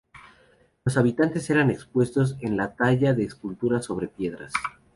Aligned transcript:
Los 0.83 0.97
habitantes 0.97 1.47
eran 1.51 1.69
expertos 1.69 2.35
en 2.41 2.57
la 2.57 2.75
talla 2.75 3.13
de 3.13 3.23
esculturas 3.23 3.85
sobre 3.85 4.07
piedras. 4.07 4.51